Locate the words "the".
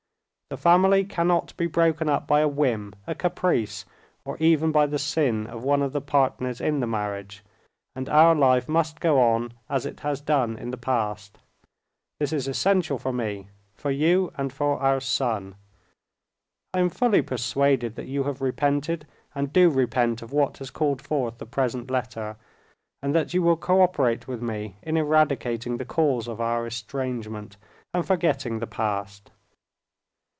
0.49-0.57, 4.85-4.99, 5.93-6.01, 6.81-6.87, 10.71-10.75, 21.37-21.45, 25.77-25.85, 28.59-28.67